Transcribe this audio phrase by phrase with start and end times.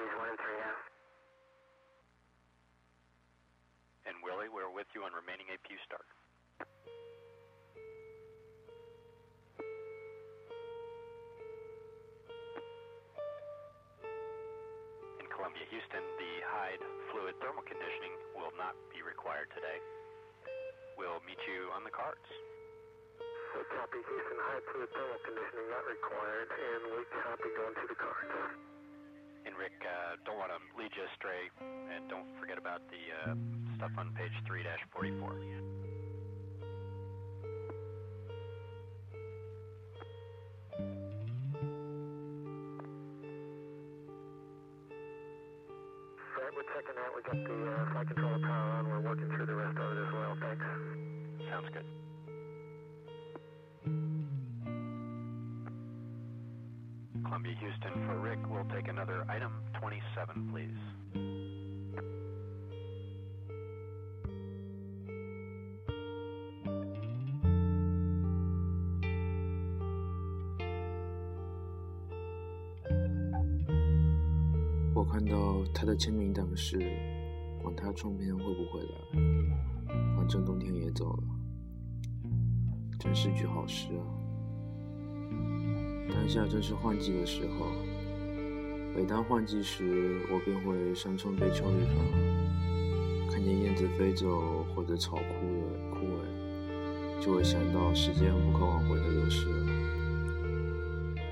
[0.00, 0.80] Keys 1 and 3 now.
[4.08, 6.08] And Willie, we're with you on remaining APU start.
[15.20, 16.80] In Columbia, Houston, the Hyde
[17.12, 19.84] fluid thermal conditioning will not be required today.
[20.96, 22.24] We'll meet you on the carts.
[23.52, 28.69] Copy Houston Hyde fluid thermal conditioning not required, and we copy going to the carts.
[29.50, 33.34] And Rick, uh, don't want to lead you astray, and don't forget about the uh,
[33.74, 34.62] stuff on page 3-44.
[46.38, 47.10] Right, we're checking that.
[47.10, 48.86] We got the uh, flight controller power on.
[48.86, 50.36] We're working through the rest of it as well.
[50.38, 50.64] Thanks.
[51.50, 51.99] Sounds good.
[57.60, 60.74] Houston, for Rick, we'll take another item 27, please.
[74.94, 76.78] 我看到他的签名档是，
[77.62, 78.94] 管他春天会不会来，
[80.16, 81.22] 反正冬天也走了，
[82.98, 84.04] 真是句好诗啊。
[86.12, 87.66] 当下正是换季的时候，
[88.94, 91.96] 每当换季时，我便会山村悲秋一番，
[93.30, 99.66] 看见燕子飞走或者草枯萎枯萎，就会想到时间不可挽回的流逝了。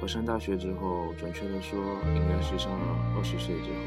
[0.00, 1.78] 我上大学之后，准确的说，
[2.14, 3.80] 应该是上了二十岁之后，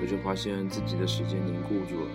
[0.00, 2.10] 我就发现自己的时间凝固住了。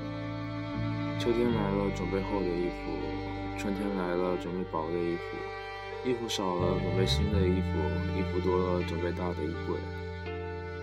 [1.20, 5.36] 秋天来了，准备厚的衣服；春天来了，准备薄的衣服；
[6.06, 7.78] 衣服少了，准备新的衣服；
[8.18, 9.78] 衣服多了，准备大的衣柜。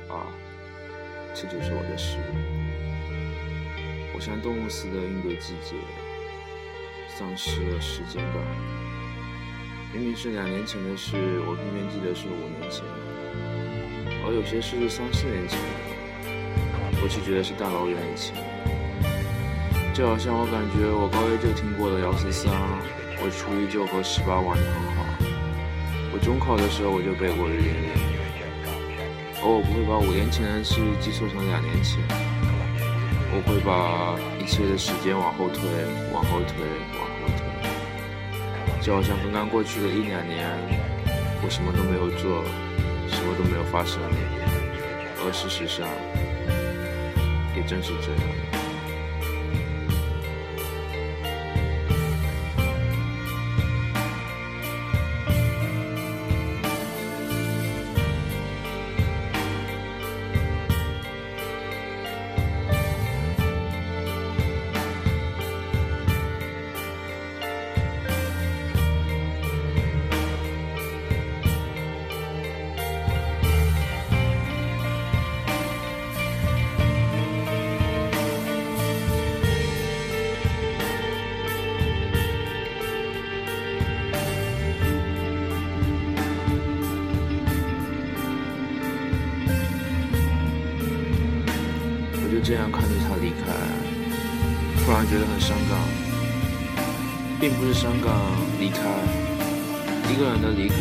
[0.09, 0.29] 啊，
[1.35, 2.19] 这就是我的事。
[4.15, 5.75] 我像动物似的应对季节，
[7.09, 8.43] 丧失了时间感。
[9.93, 11.17] 明明是两年前的事，
[11.47, 12.85] 我偏偏记得是五年前，
[14.25, 15.59] 而有些事是三四年前，
[17.03, 18.35] 我却觉得是大老远以前。
[19.95, 22.53] 就好像我感觉我高一就听过的姚十三，
[23.31, 25.05] 初一就和十八玩得很好，
[26.13, 27.91] 我中考的时候我就背过日语，
[29.41, 32.01] 而我不会把五年前的事记错成两年前，
[33.33, 35.61] 我会把一切的时间往后推，
[36.13, 36.65] 往后推，
[36.99, 37.45] 往后推。
[38.81, 40.47] 就好像刚刚过去的一两年，
[41.43, 42.45] 我什么都没有做，
[43.09, 44.01] 什么都没有发生，
[45.19, 45.87] 而事实上，
[47.57, 48.46] 也正是这样。
[92.47, 93.51] 这样看着他离开，
[94.85, 95.77] 突然觉得很伤感，
[97.41, 98.15] 并不是伤感
[98.61, 98.79] 离开，
[100.09, 100.77] 一个人的离开，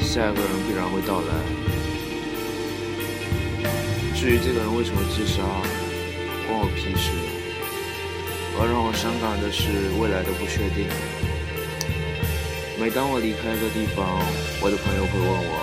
[0.00, 1.34] 下一个人必然会到来。
[4.14, 5.42] 至于这个人为什么自杀，
[6.46, 7.10] 关我屁事。
[8.60, 10.86] 而让我伤感的是未来的不确定。
[12.78, 14.06] 每当我离开一个地方，
[14.62, 15.58] 我的朋友会问我：“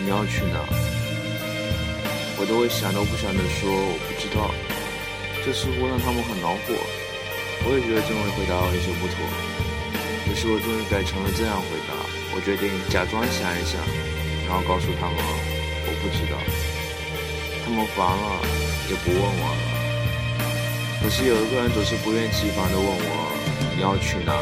[0.00, 0.62] 你要去哪？”
[2.40, 4.54] 我都会想都不想的说我不知道，
[5.44, 6.78] 这似乎让他们很恼火。
[7.66, 9.18] 我也觉得这种回答有些不妥，
[10.30, 11.98] 于是我终于改成了这样回答。
[12.30, 13.82] 我决定假装想一想，
[14.46, 16.38] 然后告诉他们我不知道。
[17.66, 18.38] 他们烦了，
[18.86, 19.62] 也不问我了。
[21.02, 23.34] 可是有一个人总是不厌其烦的问我
[23.74, 24.32] 你要去哪？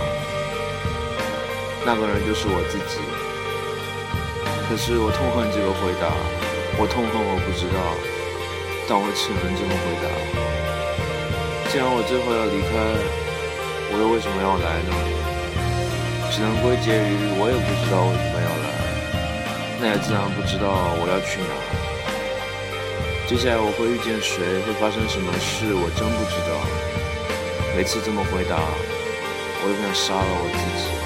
[1.87, 3.01] 那个人就是我自己。
[4.69, 6.46] 可是我痛恨这个回答。
[6.79, 7.79] 我痛恨我不知道，
[8.89, 10.11] 但我只能这么回答。
[11.71, 12.75] 既然我最后要离开，
[13.91, 14.93] 我又为什么要来呢？
[16.31, 18.69] 只能归结于我也不知道为什么要来，
[19.81, 20.69] 那也自然不知道
[21.01, 21.55] 我要去哪。
[23.27, 26.61] 接下来我会遇见谁，会发生什么事，我真不知道。
[27.77, 31.06] 每次这么回答，我都想杀了我自己。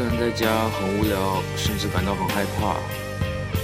[0.00, 0.48] 一个人在家
[0.80, 2.80] 很无聊，甚至感到很害怕。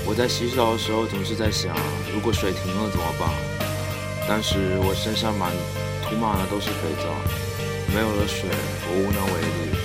[0.04, 1.72] 我在洗澡的时候总是在想，
[2.12, 3.24] 如果水停了怎么办？
[4.28, 5.48] 当时我身上满
[6.04, 7.08] 涂满了都是肥皂，
[7.88, 8.52] 没有了水，
[8.84, 9.80] 我无能为力。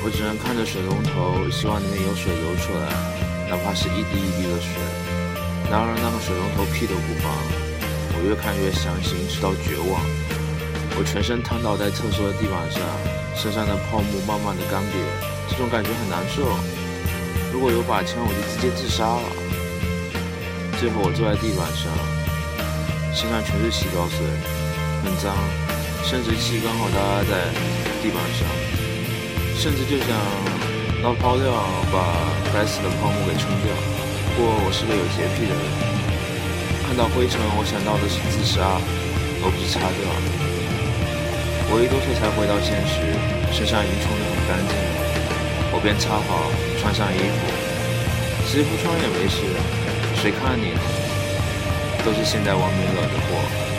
[0.00, 2.88] 我只能看着水龙头，希望里面有水流出来，
[3.52, 4.80] 哪怕是一滴一滴的水。
[5.68, 7.28] 然而那个水龙头屁都不放，
[8.16, 10.00] 我越看越伤心，直到绝望。
[10.96, 12.80] 我全身瘫倒在厕所的地板上，
[13.36, 14.96] 身上的泡沫慢慢的干瘪，
[15.48, 16.42] 这种感觉很难受。
[17.52, 19.22] 如果有把枪，我就直接自杀了。
[20.80, 21.86] 最后我坐在地板上，
[23.14, 24.26] 身上全是洗澡水，
[25.06, 25.30] 很脏，
[26.02, 27.48] 生殖器刚好搭在
[28.02, 28.42] 地板上，
[29.54, 30.10] 甚至就想
[31.00, 31.62] 捞泡料
[31.94, 33.70] 把该死的泡沫给冲掉。
[34.34, 35.64] 不过我是个有洁癖的人，
[36.90, 38.82] 看到灰尘，我想到的是自杀，
[39.40, 40.10] 而不是擦掉。
[41.70, 43.14] 我一多岁才回到现实，
[43.54, 45.03] 身上已经冲得很干净了，
[45.76, 47.50] 我便插好，穿上衣服，
[48.46, 49.42] 洗衣服穿也没事。
[50.22, 50.80] 谁看你呢？
[52.04, 53.73] 都是现在外面惹的祸。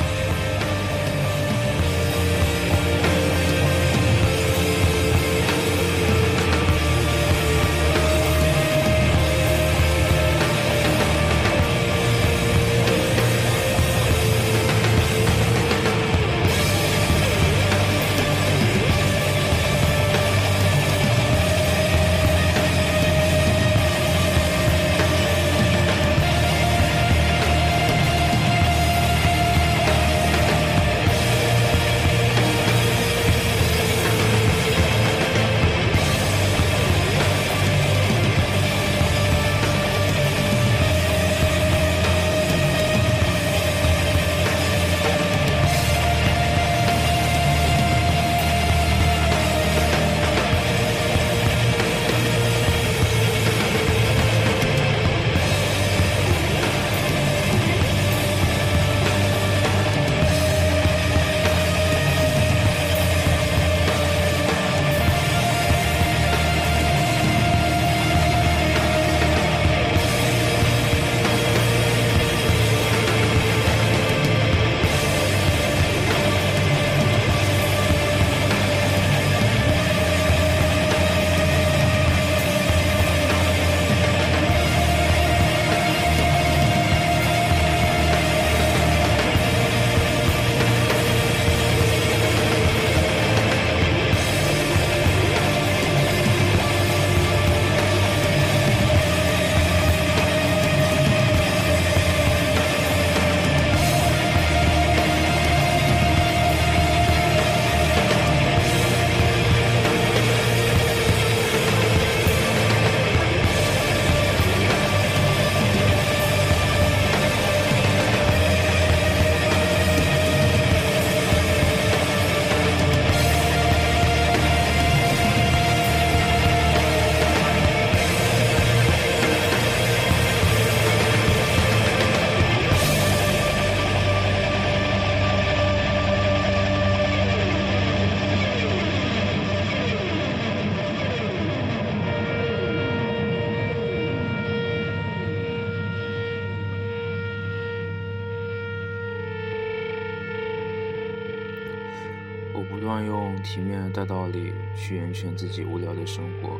[152.57, 156.57] 我不断用体面的大道理去圆圈自己无聊的生活，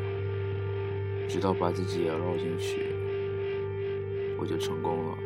[1.26, 2.82] 直到把自己也绕进去，
[4.38, 5.25] 我就成功了。